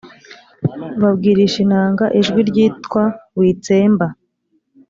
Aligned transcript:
babwirisha 1.01 1.57
inanga 1.65 2.05
ijwi 2.19 2.39
ryitwa 2.49 3.03
witsemba 3.37 4.07